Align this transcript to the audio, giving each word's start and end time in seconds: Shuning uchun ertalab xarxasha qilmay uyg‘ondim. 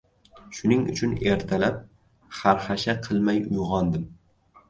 Shuning 0.59 0.79
uchun 0.93 1.11
ertalab 1.33 1.75
xarxasha 2.39 2.97
qilmay 3.09 3.43
uyg‘ondim. 3.43 4.09